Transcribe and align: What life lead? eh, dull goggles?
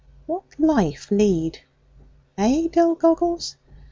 What 0.25 0.59
life 0.59 1.11
lead? 1.11 1.59
eh, 2.35 2.69
dull 2.73 2.95
goggles? 2.95 3.57